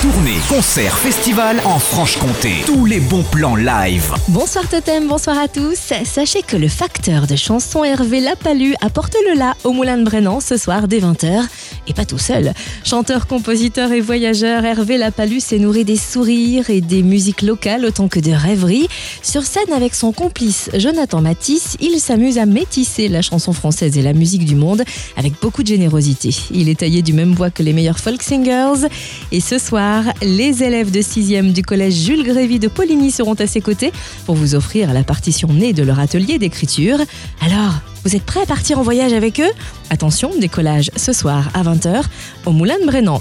Tournée, 0.00 0.36
concert, 0.48 0.96
festival 0.96 1.60
en 1.64 1.80
Franche-Comté. 1.80 2.52
Tous 2.66 2.84
les 2.84 3.00
bons 3.00 3.24
plans 3.24 3.56
live. 3.56 4.14
Bonsoir 4.28 4.68
Totem, 4.68 5.08
bonsoir 5.08 5.36
à 5.36 5.48
tous. 5.48 5.92
Sachez 6.04 6.42
que 6.42 6.56
le 6.56 6.68
facteur 6.68 7.26
de 7.26 7.34
chanson 7.34 7.82
Hervé 7.82 8.20
Lapalu 8.20 8.76
apporte 8.80 9.16
le 9.28 9.36
là 9.36 9.56
au 9.64 9.72
Moulin 9.72 9.98
de 9.98 10.04
Brennan 10.04 10.38
ce 10.38 10.56
soir 10.56 10.86
dès 10.86 11.00
20h. 11.00 11.42
Et 11.88 11.94
pas 11.94 12.04
tout 12.04 12.18
seul. 12.18 12.52
Chanteur, 12.84 13.26
compositeur 13.26 13.90
et 13.90 14.00
voyageur, 14.00 14.64
Hervé 14.64 14.98
Lapalu 14.98 15.40
s'est 15.40 15.58
nourri 15.58 15.84
des 15.84 15.96
sourires 15.96 16.70
et 16.70 16.80
des 16.80 17.02
musiques 17.02 17.42
locales 17.42 17.84
autant 17.84 18.06
que 18.06 18.20
de 18.20 18.30
rêveries. 18.30 18.86
Sur 19.22 19.42
scène 19.42 19.72
avec 19.74 19.96
son 19.96 20.12
complice 20.12 20.70
Jonathan 20.74 21.22
Matisse, 21.22 21.76
il 21.80 21.98
s'amuse 21.98 22.38
à 22.38 22.46
métisser 22.46 23.08
la 23.08 23.20
chanson 23.20 23.52
française 23.52 23.98
et 23.98 24.02
la 24.02 24.12
musique 24.12 24.44
du 24.44 24.54
monde 24.54 24.84
avec 25.16 25.32
beaucoup 25.40 25.64
de 25.64 25.68
générosité. 25.68 26.30
Il 26.52 26.68
est 26.68 26.78
taillé 26.78 27.02
du 27.02 27.14
même 27.14 27.34
bois 27.34 27.50
que 27.50 27.64
les 27.64 27.72
meilleurs 27.72 27.98
folk 27.98 28.22
singers. 28.22 28.86
Et 29.32 29.40
ce 29.40 29.58
soir, 29.58 29.87
les 30.22 30.62
élèves 30.62 30.90
de 30.90 31.00
6e 31.00 31.52
du 31.52 31.62
collège 31.62 31.94
Jules 31.94 32.24
Grévy 32.24 32.58
de 32.58 32.68
Poligny 32.68 33.10
seront 33.10 33.34
à 33.34 33.46
ses 33.46 33.60
côtés 33.60 33.92
pour 34.26 34.34
vous 34.34 34.54
offrir 34.54 34.92
la 34.92 35.04
partition 35.04 35.48
née 35.48 35.72
de 35.72 35.82
leur 35.82 35.98
atelier 35.98 36.38
d'écriture. 36.38 36.98
Alors, 37.40 37.80
vous 38.04 38.16
êtes 38.16 38.24
prêts 38.24 38.42
à 38.42 38.46
partir 38.46 38.78
en 38.78 38.82
voyage 38.82 39.12
avec 39.12 39.40
eux? 39.40 39.50
Attention, 39.90 40.30
décollage 40.38 40.90
ce 40.96 41.12
soir 41.12 41.50
à 41.54 41.62
20h 41.62 42.02
au 42.46 42.52
Moulin 42.52 42.78
de 42.80 42.86
Brennan. 42.86 43.20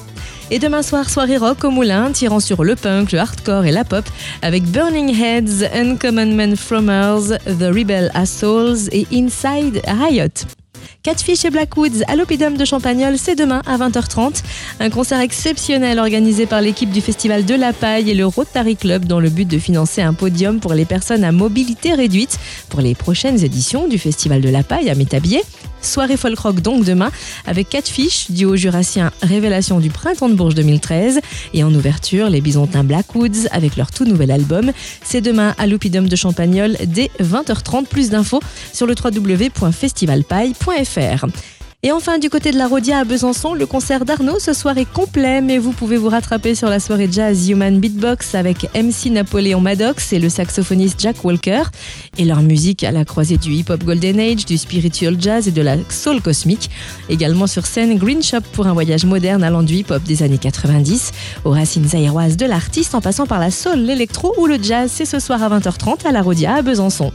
Et 0.49 0.59
demain 0.59 0.81
soir, 0.81 1.09
soirée 1.09 1.37
rock 1.37 1.63
au 1.63 1.71
Moulin, 1.71 2.11
tirant 2.11 2.39
sur 2.39 2.63
le 2.63 2.75
punk, 2.75 3.11
le 3.11 3.19
hardcore 3.19 3.65
et 3.65 3.71
la 3.71 3.83
pop, 3.83 4.05
avec 4.41 4.63
Burning 4.63 5.13
Heads, 5.13 5.69
Uncommon 5.73 6.33
Men 6.33 6.55
Fromers, 6.55 7.37
The 7.45 7.73
Rebel 7.73 8.11
Assholes 8.13 8.87
et 8.91 9.05
Inside 9.11 9.81
Riot. 9.85 10.47
Catfish 11.07 11.45
et 11.45 11.49
Blackwoods 11.51 12.03
à 12.09 12.17
l'Opidum 12.17 12.57
de 12.57 12.65
Champagnol, 12.65 13.17
c'est 13.17 13.35
demain 13.35 13.61
à 13.65 13.77
20h30. 13.77 14.43
Un 14.81 14.89
concert 14.89 15.21
exceptionnel 15.21 15.99
organisé 15.99 16.45
par 16.45 16.59
l'équipe 16.59 16.89
du 16.89 16.99
Festival 16.99 17.45
de 17.45 17.55
la 17.55 17.71
Paille 17.71 18.11
et 18.11 18.13
le 18.13 18.25
Rotary 18.25 18.75
Club 18.75 19.05
dans 19.05 19.21
le 19.21 19.29
but 19.29 19.47
de 19.47 19.57
financer 19.57 20.01
un 20.01 20.13
podium 20.13 20.59
pour 20.59 20.73
les 20.73 20.83
personnes 20.83 21.23
à 21.23 21.31
mobilité 21.31 21.93
réduite 21.93 22.37
pour 22.67 22.81
les 22.81 22.93
prochaines 22.93 23.41
éditions 23.41 23.87
du 23.87 23.97
Festival 23.97 24.41
de 24.41 24.49
la 24.49 24.63
Paille 24.63 24.89
à 24.89 24.95
Métabier. 24.95 25.43
Soirée 25.87 26.17
folk 26.17 26.37
rock 26.37 26.59
donc 26.59 26.83
demain 26.83 27.09
avec 27.45 27.69
Catfish, 27.69 28.29
duo 28.29 28.57
jurassien 28.57 29.11
Révélation 29.21 29.79
du 29.79 29.89
printemps 29.89 30.27
de 30.27 30.35
Bourges 30.35 30.55
2013 30.55 31.21
et 31.53 31.63
en 31.63 31.73
ouverture 31.73 32.29
les 32.29 32.41
Bisontins 32.41 32.83
Blackwoods 32.83 33.47
avec 33.51 33.77
leur 33.77 33.91
tout 33.91 34.03
nouvel 34.03 34.31
album. 34.31 34.73
C'est 35.03 35.21
demain 35.21 35.55
à 35.57 35.65
l'Oupidum 35.65 36.09
de 36.09 36.15
Champagnol 36.17 36.75
dès 36.85 37.09
20h30. 37.21 37.85
Plus 37.87 38.09
d'infos 38.09 38.41
sur 38.73 38.85
le 38.85 38.95
www.festivalpaille.fr. 39.01 41.25
Et 41.87 41.93
enfin, 41.93 42.19
du 42.19 42.29
côté 42.29 42.51
de 42.51 42.57
la 42.57 42.67
Rodia 42.67 42.99
à 42.99 43.05
Besançon, 43.05 43.53
le 43.53 43.65
concert 43.65 44.03
d'Arnaud 44.03 44.39
ce 44.39 44.51
soir 44.51 44.77
est 44.77 44.91
complet, 44.91 45.39
mais 45.39 45.57
vous 45.57 45.71
pouvez 45.71 45.95
vous 45.95 46.09
rattraper 46.09 46.53
sur 46.53 46.67
la 46.67 46.81
soirée 46.81 47.07
jazz 47.09 47.47
Human 47.47 47.79
Beatbox 47.79 48.35
avec 48.35 48.63
MC 48.75 49.09
Napoléon 49.09 49.61
Maddox 49.61 50.11
et 50.11 50.19
le 50.19 50.27
saxophoniste 50.27 50.99
Jack 50.99 51.23
Walker. 51.23 51.63
Et 52.17 52.25
leur 52.25 52.41
musique 52.41 52.83
à 52.83 52.91
la 52.91 53.05
croisée 53.05 53.37
du 53.37 53.53
hip-hop 53.53 53.85
Golden 53.85 54.19
Age, 54.19 54.45
du 54.45 54.57
spiritual 54.57 55.15
jazz 55.17 55.47
et 55.47 55.51
de 55.51 55.61
la 55.61 55.77
soul 55.87 56.21
cosmique. 56.21 56.69
Également 57.07 57.47
sur 57.47 57.65
scène, 57.65 57.97
Green 57.97 58.21
Shop 58.21 58.41
pour 58.51 58.67
un 58.67 58.73
voyage 58.73 59.05
moderne 59.05 59.41
allant 59.41 59.63
du 59.63 59.75
hip-hop 59.75 60.03
des 60.03 60.23
années 60.23 60.39
90 60.39 61.13
aux 61.45 61.51
racines 61.51 61.87
aéroises 61.93 62.35
de 62.35 62.47
l'artiste 62.47 62.95
en 62.95 62.99
passant 62.99 63.27
par 63.27 63.39
la 63.39 63.49
soul, 63.49 63.77
l'électro 63.77 64.33
ou 64.37 64.45
le 64.45 64.61
jazz. 64.61 64.91
C'est 64.93 65.05
ce 65.05 65.19
soir 65.19 65.41
à 65.41 65.57
20h30 65.57 66.05
à 66.05 66.11
la 66.11 66.21
Rodia 66.21 66.55
à 66.55 66.61
Besançon. 66.61 67.13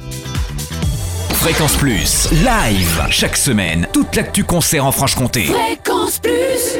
Fréquence 1.42 1.74
Plus, 1.76 2.28
live, 2.30 3.04
chaque 3.10 3.36
semaine, 3.36 3.88
toute 3.92 4.14
l'actu 4.14 4.44
concert 4.44 4.86
en 4.86 4.92
Franche-Comté. 4.92 5.46
Fréquence 5.46 6.20
Plus 6.20 6.78